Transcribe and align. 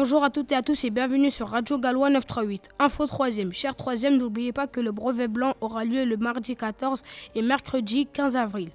Bonjour 0.00 0.22
à 0.22 0.30
toutes 0.30 0.52
et 0.52 0.54
à 0.54 0.62
tous 0.62 0.84
et 0.84 0.90
bienvenue 0.90 1.28
sur 1.28 1.48
Radio 1.48 1.76
Galois 1.76 2.08
938. 2.08 2.68
Info 2.78 3.04
3 3.04 3.30
Cher 3.50 3.74
3 3.74 4.10
n'oubliez 4.12 4.52
pas 4.52 4.68
que 4.68 4.78
le 4.78 4.92
brevet 4.92 5.26
blanc 5.26 5.54
aura 5.60 5.84
lieu 5.84 6.04
le 6.04 6.16
mardi 6.16 6.54
14 6.54 7.02
et 7.34 7.42
mercredi 7.42 8.06
15 8.06 8.36
avril. 8.36 8.68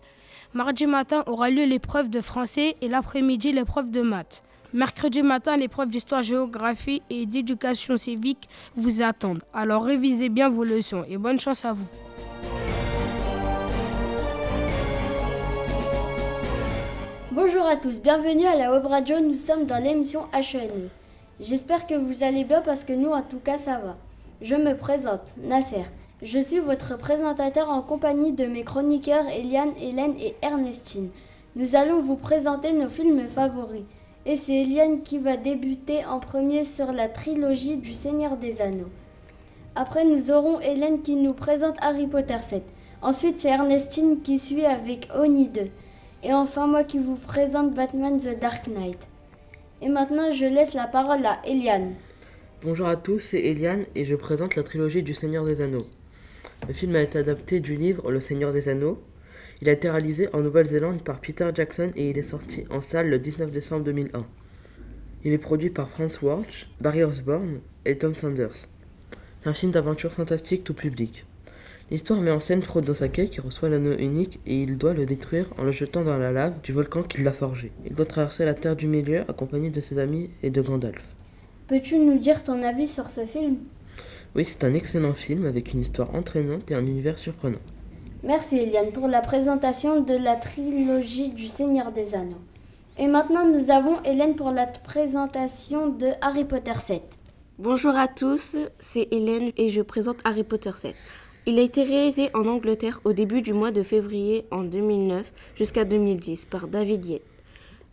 Mardi 0.53 0.85
matin 0.85 1.23
aura 1.25 1.49
lieu 1.49 1.63
l'épreuve 1.63 2.09
de 2.09 2.19
français 2.19 2.75
et 2.81 2.89
l'après-midi 2.89 3.53
l'épreuve 3.53 3.89
de 3.89 4.01
maths. 4.01 4.43
Mercredi 4.73 5.23
matin, 5.23 5.55
l'épreuve 5.55 5.91
d'histoire, 5.91 6.23
géographie 6.23 7.01
et 7.09 7.25
d'éducation 7.25 7.95
civique 7.95 8.49
vous 8.75 9.01
attendent. 9.01 9.43
Alors 9.53 9.85
révisez 9.85 10.27
bien 10.27 10.49
vos 10.49 10.65
leçons 10.65 11.05
et 11.07 11.17
bonne 11.17 11.39
chance 11.39 11.63
à 11.63 11.71
vous. 11.71 11.87
Bonjour 17.31 17.65
à 17.65 17.77
tous, 17.77 18.01
bienvenue 18.01 18.45
à 18.45 18.57
la 18.57 18.73
Web 18.73 18.85
Radio, 18.87 19.21
nous 19.21 19.37
sommes 19.37 19.65
dans 19.65 19.81
l'émission 19.81 20.27
HENE. 20.33 20.89
J'espère 21.39 21.87
que 21.87 21.95
vous 21.95 22.23
allez 22.23 22.43
bien 22.43 22.61
parce 22.61 22.83
que 22.83 22.93
nous 22.93 23.09
en 23.09 23.23
tout 23.23 23.39
cas 23.39 23.57
ça 23.57 23.79
va. 23.79 23.97
Je 24.41 24.55
me 24.55 24.77
présente, 24.77 25.33
Nasser. 25.37 25.85
Je 26.21 26.39
suis 26.39 26.59
votre 26.59 26.95
présentateur 26.97 27.69
en 27.69 27.81
compagnie 27.81 28.33
de 28.33 28.45
mes 28.45 28.63
chroniqueurs 28.63 29.27
Eliane, 29.27 29.73
Hélène 29.81 30.13
et 30.19 30.35
Ernestine. 30.43 31.09
Nous 31.55 31.75
allons 31.75 32.01
vous 32.01 32.17
présenter 32.17 32.71
nos 32.71 32.87
films 32.87 33.23
favoris. 33.23 33.81
Et 34.27 34.35
c'est 34.35 34.61
Eliane 34.61 35.01
qui 35.01 35.17
va 35.17 35.35
débuter 35.35 36.05
en 36.05 36.19
premier 36.19 36.65
sur 36.65 36.91
la 36.91 37.09
trilogie 37.09 37.77
du 37.77 37.93
Seigneur 37.93 38.37
des 38.37 38.61
Anneaux. 38.61 38.91
Après, 39.75 40.05
nous 40.05 40.31
aurons 40.31 40.59
Hélène 40.59 41.01
qui 41.01 41.15
nous 41.15 41.33
présente 41.33 41.77
Harry 41.81 42.05
Potter 42.05 42.37
7. 42.39 42.63
Ensuite, 43.01 43.39
c'est 43.39 43.49
Ernestine 43.49 44.21
qui 44.21 44.37
suit 44.37 44.65
avec 44.65 45.09
Oni 45.15 45.47
2. 45.47 45.61
Et 46.21 46.33
enfin, 46.33 46.67
moi 46.67 46.83
qui 46.83 46.99
vous 46.99 47.15
présente 47.15 47.71
Batman 47.71 48.19
The 48.19 48.39
Dark 48.39 48.67
Knight. 48.67 49.09
Et 49.83 49.89
maintenant, 49.89 50.31
je 50.31 50.45
laisse 50.45 50.73
la 50.75 50.87
parole 50.87 51.25
à 51.25 51.41
Eliane. 51.45 51.95
Bonjour 52.61 52.87
à 52.87 52.95
tous, 52.95 53.19
c'est 53.19 53.41
Eliane 53.41 53.83
et 53.95 54.05
je 54.05 54.15
présente 54.15 54.55
la 54.55 54.63
trilogie 54.63 55.03
du 55.03 55.13
Seigneur 55.13 55.43
des 55.43 55.59
Anneaux. 55.59 55.85
Le 56.65 56.73
film 56.73 56.95
a 56.95 57.01
été 57.01 57.19
adapté 57.19 57.59
du 57.59 57.75
livre 57.75 58.09
Le 58.09 58.21
Seigneur 58.21 58.53
des 58.53 58.69
Anneaux. 58.69 59.03
Il 59.61 59.67
a 59.67 59.73
été 59.73 59.89
réalisé 59.89 60.29
en 60.31 60.39
Nouvelle-Zélande 60.39 61.03
par 61.03 61.19
Peter 61.19 61.49
Jackson 61.53 61.91
et 61.97 62.09
il 62.09 62.17
est 62.17 62.23
sorti 62.23 62.63
en 62.69 62.79
salle 62.79 63.09
le 63.09 63.19
19 63.19 63.51
décembre 63.51 63.83
2001. 63.83 64.25
Il 65.25 65.33
est 65.33 65.37
produit 65.37 65.69
par 65.69 65.89
Franz 65.89 66.19
Walsh, 66.21 66.69
Barry 66.79 67.03
Osborne 67.03 67.59
et 67.83 67.97
Tom 67.97 68.15
Sanders. 68.15 68.69
C'est 69.41 69.49
un 69.49 69.53
film 69.53 69.73
d'aventure 69.73 70.13
fantastique 70.13 70.63
tout 70.63 70.73
public. 70.73 71.25
L'histoire 71.93 72.21
met 72.21 72.31
en 72.31 72.39
scène 72.39 72.63
Frodo 72.63 72.91
Sake 72.95 73.29
qui 73.29 73.39
reçoit 73.39 73.69
l'anneau 73.69 73.95
unique 73.95 74.39
et 74.47 74.63
il 74.63 74.79
doit 74.79 74.93
le 74.93 75.05
détruire 75.05 75.45
en 75.59 75.63
le 75.63 75.71
jetant 75.71 76.03
dans 76.03 76.17
la 76.17 76.31
lave 76.31 76.59
du 76.63 76.71
volcan 76.71 77.03
qui 77.03 77.21
l'a 77.21 77.31
forgé. 77.31 77.71
Il 77.85 77.93
doit 77.93 78.07
traverser 78.07 78.45
la 78.45 78.55
terre 78.55 78.75
du 78.75 78.87
milieu 78.87 79.19
accompagné 79.29 79.69
de 79.69 79.79
ses 79.79 79.99
amis 79.99 80.31
et 80.41 80.49
de 80.49 80.59
Gandalf. 80.59 81.03
Peux-tu 81.67 81.99
nous 81.99 82.17
dire 82.17 82.43
ton 82.43 82.63
avis 82.63 82.87
sur 82.87 83.11
ce 83.11 83.27
film? 83.27 83.57
Oui, 84.35 84.43
c'est 84.43 84.63
un 84.63 84.73
excellent 84.73 85.13
film 85.13 85.45
avec 85.45 85.71
une 85.71 85.81
histoire 85.81 86.15
entraînante 86.15 86.71
et 86.71 86.73
un 86.73 86.83
univers 86.83 87.19
surprenant. 87.19 87.61
Merci 88.23 88.57
Eliane 88.57 88.91
pour 88.91 89.07
la 89.07 89.21
présentation 89.21 90.01
de 90.01 90.15
la 90.15 90.35
trilogie 90.35 91.29
du 91.29 91.45
Seigneur 91.45 91.91
des 91.91 92.15
Anneaux. 92.15 92.41
Et 92.97 93.05
maintenant 93.05 93.47
nous 93.47 93.69
avons 93.69 94.01
Hélène 94.01 94.35
pour 94.35 94.49
la 94.49 94.65
présentation 94.65 95.89
de 95.89 96.07
Harry 96.21 96.45
Potter 96.45 96.73
7. 96.73 97.03
Bonjour 97.59 97.95
à 97.95 98.07
tous, 98.07 98.57
c'est 98.79 99.07
Hélène 99.11 99.51
et 99.57 99.69
je 99.69 99.83
présente 99.83 100.17
Harry 100.23 100.43
Potter 100.43 100.71
7. 100.73 100.95
Il 101.45 101.59
a 101.59 101.61
été 101.61 101.83
réalisé 101.83 102.29
en 102.33 102.47
Angleterre 102.47 103.01
au 103.03 103.11
début 103.11 103.41
du 103.41 103.51
mois 103.51 103.71
de 103.71 103.83
février 103.83 104.45
en 104.49 104.63
2009 104.63 105.29
jusqu'à 105.57 105.83
2010 105.83 106.45
par 106.45 106.69
David 106.69 107.03
Yates. 107.03 107.21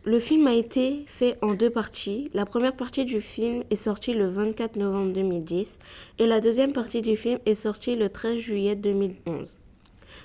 Le 0.04 0.20
film 0.20 0.46
a 0.46 0.54
été 0.54 1.02
fait 1.08 1.36
en 1.42 1.54
deux 1.54 1.68
parties. 1.68 2.30
La 2.32 2.46
première 2.46 2.76
partie 2.76 3.04
du 3.04 3.20
film 3.20 3.64
est 3.70 3.74
sortie 3.74 4.14
le 4.14 4.28
24 4.28 4.76
novembre 4.76 5.12
2010 5.14 5.80
et 6.20 6.26
la 6.28 6.38
deuxième 6.38 6.72
partie 6.72 7.02
du 7.02 7.16
film 7.16 7.40
est 7.44 7.56
sortie 7.56 7.96
le 7.96 8.08
13 8.08 8.38
juillet 8.38 8.76
2011. 8.76 9.56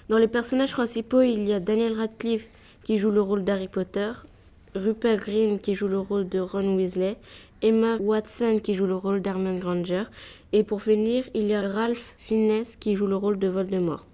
Dans 0.08 0.20
les 0.20 0.28
personnages 0.28 0.74
principaux, 0.74 1.24
il 1.24 1.48
y 1.48 1.54
a 1.54 1.60
Daniel 1.60 1.94
Radcliffe 1.94 2.48
qui 2.84 3.00
joue 3.00 3.10
le 3.10 3.22
rôle 3.22 3.44
d'Harry 3.44 3.70
Potter, 3.70 4.12
Rupert 4.76 5.18
Green 5.18 5.60
qui 5.60 5.74
joue 5.74 5.88
le 5.88 6.00
rôle 6.00 6.30
de 6.30 6.40
Ron 6.40 6.76
Weasley, 6.76 7.18
Emma 7.66 7.98
Watson 8.00 8.60
qui 8.62 8.76
joue 8.76 8.86
le 8.86 8.96
rôle 8.96 9.24
d'Hermione 9.24 9.58
Granger 9.58 10.04
et 10.54 10.64
pour 10.64 10.84
finir, 10.84 11.24
il 11.34 11.48
y 11.48 11.56
a 11.56 11.68
Ralph 11.68 12.14
Fiennes 12.20 12.64
qui 12.80 12.96
joue 12.96 13.08
le 13.08 13.16
rôle 13.16 13.40
de 13.40 13.48
Voldemort. 13.48 14.06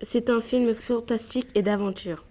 C'est 0.00 0.30
un 0.30 0.40
film 0.40 0.72
fantastique 0.74 1.48
et 1.56 1.62
d'aventure. 1.62 2.27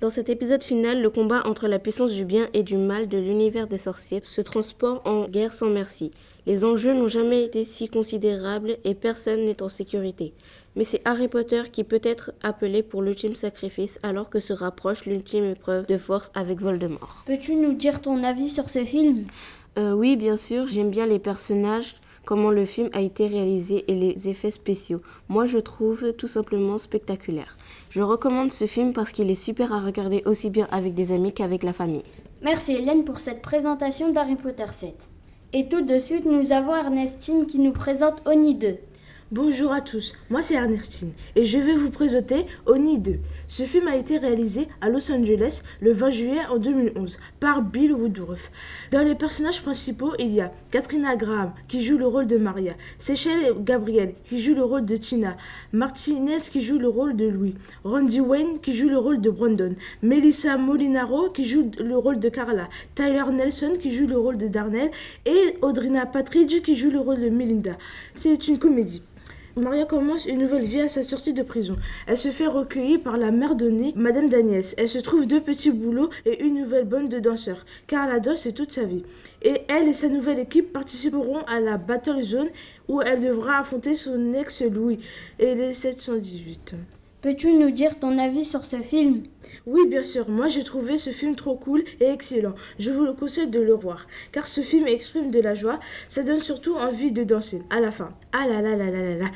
Dans 0.00 0.10
cet 0.10 0.28
épisode 0.30 0.62
final, 0.62 1.00
le 1.00 1.10
combat 1.10 1.42
entre 1.46 1.68
la 1.68 1.78
puissance 1.78 2.12
du 2.12 2.24
bien 2.24 2.46
et 2.52 2.62
du 2.62 2.76
mal 2.76 3.08
de 3.08 3.18
l'univers 3.18 3.68
des 3.68 3.78
sorciers 3.78 4.20
se 4.22 4.40
transporte 4.40 5.06
en 5.06 5.28
guerre 5.28 5.52
sans 5.52 5.68
merci. 5.68 6.10
Les 6.46 6.64
enjeux 6.64 6.92
n'ont 6.92 7.08
jamais 7.08 7.44
été 7.44 7.64
si 7.64 7.88
considérables 7.88 8.76
et 8.84 8.94
personne 8.94 9.44
n'est 9.44 9.62
en 9.62 9.68
sécurité. 9.68 10.32
Mais 10.74 10.84
c'est 10.84 11.02
Harry 11.04 11.28
Potter 11.28 11.62
qui 11.70 11.84
peut 11.84 12.00
être 12.02 12.32
appelé 12.42 12.82
pour 12.82 13.02
l'ultime 13.02 13.36
sacrifice 13.36 14.00
alors 14.02 14.30
que 14.30 14.40
se 14.40 14.52
rapproche 14.52 15.04
l'ultime 15.06 15.44
épreuve 15.44 15.86
de 15.86 15.98
force 15.98 16.32
avec 16.34 16.60
Voldemort. 16.60 17.22
Peux-tu 17.26 17.54
nous 17.54 17.74
dire 17.74 18.00
ton 18.00 18.24
avis 18.24 18.48
sur 18.48 18.70
ce 18.70 18.84
film? 18.84 19.26
Euh, 19.78 19.92
Oui, 19.92 20.16
bien 20.16 20.36
sûr, 20.36 20.66
j'aime 20.66 20.90
bien 20.90 21.06
les 21.06 21.18
personnages, 21.18 21.94
comment 22.24 22.50
le 22.50 22.64
film 22.64 22.88
a 22.92 23.00
été 23.00 23.26
réalisé 23.26 23.84
et 23.88 23.94
les 23.94 24.28
effets 24.28 24.50
spéciaux. 24.50 25.00
Moi, 25.28 25.46
je 25.46 25.58
trouve 25.58 26.12
tout 26.12 26.28
simplement 26.28 26.78
spectaculaire. 26.78 27.56
Je 27.90 28.02
recommande 28.02 28.52
ce 28.52 28.66
film 28.66 28.92
parce 28.92 29.12
qu'il 29.12 29.30
est 29.30 29.34
super 29.34 29.72
à 29.72 29.80
regarder 29.80 30.22
aussi 30.26 30.50
bien 30.50 30.68
avec 30.70 30.94
des 30.94 31.12
amis 31.12 31.32
qu'avec 31.32 31.62
la 31.62 31.72
famille. 31.72 32.04
Merci 32.42 32.72
Hélène 32.72 33.04
pour 33.04 33.20
cette 33.20 33.42
présentation 33.42 34.10
d'Harry 34.12 34.36
Potter 34.36 34.66
7. 34.70 34.94
Et 35.52 35.68
tout 35.68 35.82
de 35.82 35.98
suite, 35.98 36.24
nous 36.24 36.52
avons 36.52 36.74
Ernestine 36.74 37.46
qui 37.46 37.58
nous 37.58 37.72
présente 37.72 38.22
Oni 38.26 38.54
2. 38.54 38.78
Bonjour 39.32 39.72
à 39.72 39.80
tous, 39.80 40.12
moi 40.28 40.42
c'est 40.42 40.56
Ernestine 40.56 41.12
et 41.36 41.44
je 41.44 41.56
vais 41.56 41.72
vous 41.72 41.88
présenter 41.88 42.44
Oni 42.66 42.98
2. 42.98 43.18
Ce 43.46 43.62
film 43.62 43.88
a 43.88 43.96
été 43.96 44.18
réalisé 44.18 44.68
à 44.82 44.90
Los 44.90 45.10
Angeles 45.10 45.62
le 45.80 45.94
20 45.94 46.10
juillet 46.10 46.46
en 46.50 46.58
2011 46.58 47.16
par 47.40 47.62
Bill 47.62 47.94
Woodruff. 47.94 48.50
Dans 48.90 49.02
les 49.02 49.14
personnages 49.14 49.62
principaux, 49.62 50.12
il 50.18 50.34
y 50.34 50.42
a 50.42 50.52
Katrina 50.70 51.16
Graham 51.16 51.54
qui 51.66 51.82
joue 51.82 51.96
le 51.96 52.06
rôle 52.06 52.26
de 52.26 52.36
Maria, 52.36 52.74
Seychelles 52.98 53.54
Gabriel 53.60 54.12
qui 54.28 54.38
joue 54.38 54.54
le 54.54 54.64
rôle 54.64 54.84
de 54.84 54.96
Tina, 54.96 55.38
Martinez 55.72 56.36
qui 56.50 56.60
joue 56.60 56.78
le 56.78 56.88
rôle 56.88 57.16
de 57.16 57.24
Louis, 57.24 57.54
Randy 57.84 58.20
Wayne 58.20 58.58
qui 58.60 58.76
joue 58.76 58.90
le 58.90 58.98
rôle 58.98 59.22
de 59.22 59.30
Brandon, 59.30 59.74
Melissa 60.02 60.58
Molinaro 60.58 61.30
qui 61.30 61.46
joue 61.46 61.70
le 61.78 61.96
rôle 61.96 62.20
de 62.20 62.28
Carla, 62.28 62.68
Tyler 62.94 63.24
Nelson 63.32 63.72
qui 63.80 63.92
joue 63.92 64.06
le 64.06 64.18
rôle 64.18 64.36
de 64.36 64.48
Darnell 64.48 64.90
et 65.24 65.56
Audrina 65.62 66.04
Patridge 66.04 66.60
qui 66.60 66.74
joue 66.74 66.90
le 66.90 67.00
rôle 67.00 67.22
de 67.22 67.30
Melinda. 67.30 67.78
C'est 68.12 68.48
une 68.48 68.58
comédie. 68.58 69.02
Maria 69.56 69.84
commence 69.84 70.24
une 70.24 70.38
nouvelle 70.38 70.64
vie 70.64 70.80
à 70.80 70.88
sa 70.88 71.02
sortie 71.02 71.34
de 71.34 71.42
prison. 71.42 71.76
Elle 72.06 72.16
se 72.16 72.30
fait 72.30 72.46
recueillir 72.46 73.02
par 73.02 73.18
la 73.18 73.30
mère 73.30 73.54
donnée, 73.54 73.92
Madame 73.96 74.30
Daniels. 74.30 74.64
Elle 74.78 74.88
se 74.88 74.98
trouve 74.98 75.26
deux 75.26 75.42
petits 75.42 75.70
boulots 75.70 76.08
et 76.24 76.42
une 76.42 76.54
nouvelle 76.54 76.86
bande 76.86 77.10
de 77.10 77.20
danseurs, 77.20 77.66
car 77.86 78.08
la 78.08 78.18
danse 78.18 78.40
c'est 78.40 78.52
toute 78.52 78.72
sa 78.72 78.84
vie. 78.84 79.04
Et 79.42 79.62
elle 79.68 79.88
et 79.88 79.92
sa 79.92 80.08
nouvelle 80.08 80.38
équipe 80.38 80.72
participeront 80.72 81.42
à 81.42 81.60
la 81.60 81.76
Battle 81.76 82.22
Zone 82.22 82.48
où 82.88 83.02
elle 83.02 83.20
devra 83.20 83.58
affronter 83.58 83.94
son 83.94 84.32
ex 84.32 84.62
Louis 84.62 84.98
et 85.38 85.54
les 85.54 85.72
718. 85.72 86.74
Peux-tu 87.22 87.52
nous 87.52 87.70
dire 87.70 88.00
ton 88.00 88.18
avis 88.18 88.44
sur 88.44 88.64
ce 88.64 88.78
film? 88.78 89.22
Oui, 89.64 89.82
bien 89.88 90.02
sûr. 90.02 90.28
Moi, 90.28 90.48
j'ai 90.48 90.64
trouvé 90.64 90.98
ce 90.98 91.10
film 91.10 91.36
trop 91.36 91.54
cool 91.54 91.84
et 92.00 92.06
excellent. 92.06 92.54
Je 92.80 92.90
vous 92.90 93.04
le 93.04 93.12
conseille 93.12 93.46
de 93.46 93.60
le 93.60 93.74
voir. 93.74 94.08
Car 94.32 94.44
ce 94.44 94.60
film 94.60 94.88
exprime 94.88 95.30
de 95.30 95.38
la 95.38 95.54
joie. 95.54 95.78
Ça 96.08 96.24
donne 96.24 96.40
surtout 96.40 96.74
envie 96.74 97.12
de 97.12 97.22
danser. 97.22 97.62
À 97.70 97.78
la 97.78 97.92
fin. 97.92 98.10
Ah 98.32 98.48
là 98.48 98.60
là 98.60 98.74
là 98.74 98.90
là 98.90 99.00
là 99.00 99.16
là. 99.18 99.26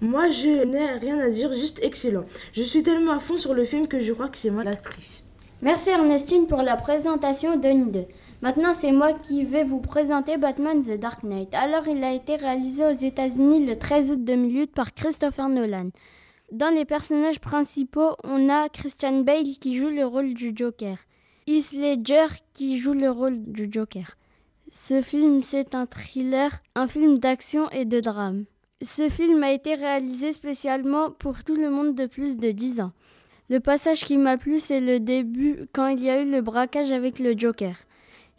Moi, 0.00 0.30
je 0.30 0.64
n'ai 0.64 0.98
rien 0.98 1.18
à 1.18 1.28
dire, 1.28 1.52
juste 1.52 1.80
excellent. 1.82 2.24
Je 2.54 2.62
suis 2.62 2.82
tellement 2.82 3.12
à 3.12 3.18
fond 3.18 3.36
sur 3.36 3.52
le 3.52 3.64
film 3.64 3.88
que 3.88 4.00
je 4.00 4.14
crois 4.14 4.30
que 4.30 4.38
c'est 4.38 4.50
moi 4.50 4.64
l'actrice. 4.64 5.22
Merci 5.60 5.90
Ernestine 5.90 6.46
pour 6.46 6.62
la 6.62 6.76
présentation 6.76 7.56
de 7.56 7.90
2. 7.90 8.04
Maintenant, 8.40 8.72
c'est 8.72 8.92
moi 8.92 9.12
qui 9.12 9.44
vais 9.44 9.64
vous 9.64 9.80
présenter 9.80 10.38
Batman 10.38 10.80
The 10.82 10.98
Dark 10.98 11.22
Knight. 11.22 11.54
Alors, 11.54 11.86
il 11.88 12.02
a 12.04 12.14
été 12.14 12.36
réalisé 12.36 12.86
aux 12.86 12.90
États-Unis 12.90 13.66
le 13.66 13.76
13 13.76 14.12
août 14.12 14.24
2008 14.24 14.72
par 14.72 14.94
Christopher 14.94 15.50
Nolan. 15.50 15.90
Dans 16.52 16.72
les 16.72 16.84
personnages 16.84 17.40
principaux, 17.40 18.16
on 18.22 18.48
a 18.48 18.68
Christian 18.68 19.20
Bale 19.20 19.56
qui 19.58 19.76
joue 19.76 19.88
le 19.88 20.04
rôle 20.04 20.34
du 20.34 20.52
Joker, 20.54 20.98
Heath 21.46 21.72
Ledger 21.72 22.26
qui 22.52 22.78
joue 22.78 22.92
le 22.92 23.10
rôle 23.10 23.38
du 23.38 23.68
Joker. 23.70 24.16
Ce 24.68 25.00
film, 25.00 25.40
c'est 25.40 25.74
un 25.74 25.86
thriller, 25.86 26.50
un 26.74 26.86
film 26.86 27.18
d'action 27.18 27.70
et 27.70 27.86
de 27.86 28.00
drame. 28.00 28.44
Ce 28.82 29.08
film 29.08 29.42
a 29.42 29.52
été 29.52 29.74
réalisé 29.74 30.32
spécialement 30.32 31.10
pour 31.10 31.44
tout 31.44 31.56
le 31.56 31.70
monde 31.70 31.94
de 31.94 32.06
plus 32.06 32.36
de 32.36 32.50
10 32.50 32.82
ans. 32.82 32.92
Le 33.48 33.60
passage 33.60 34.04
qui 34.04 34.16
m'a 34.16 34.36
plu, 34.36 34.58
c'est 34.58 34.80
le 34.80 35.00
début 35.00 35.66
quand 35.72 35.88
il 35.88 36.02
y 36.02 36.10
a 36.10 36.20
eu 36.20 36.30
le 36.30 36.42
braquage 36.42 36.92
avec 36.92 37.18
le 37.18 37.34
Joker. 37.36 37.74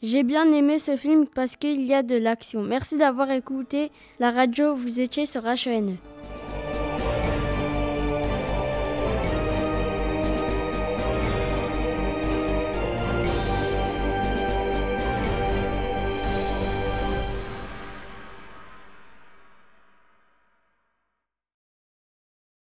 J'ai 0.04 0.24
bien 0.24 0.52
aimé 0.52 0.78
ce 0.78 0.96
film 0.96 1.26
parce 1.28 1.56
qu'il 1.56 1.84
y 1.84 1.94
a 1.94 2.04
de 2.04 2.16
l'action. 2.16 2.62
Merci 2.62 2.98
d'avoir 2.98 3.32
écouté 3.32 3.92
la 4.20 4.30
radio, 4.30 4.76
vous 4.76 5.00
étiez 5.00 5.26
sur 5.26 5.48
HENE. 5.48 5.98